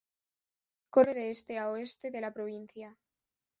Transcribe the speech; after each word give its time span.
Corre 0.89 1.13
de 1.17 1.25
este 1.35 1.59
a 1.59 1.69
oeste 1.69 2.09
de 2.09 2.21
la 2.25 2.33
provincia. 2.33 2.97